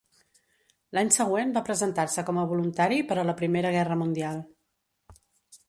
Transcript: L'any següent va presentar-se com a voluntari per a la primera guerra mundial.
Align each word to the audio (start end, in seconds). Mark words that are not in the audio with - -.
L'any 0.97 1.11
següent 1.15 1.51
va 1.57 1.63
presentar-se 1.67 2.25
com 2.31 2.39
a 2.43 2.45
voluntari 2.53 2.99
per 3.11 3.19
a 3.25 3.29
la 3.31 3.35
primera 3.43 3.73
guerra 3.79 3.99
mundial. 4.03 4.43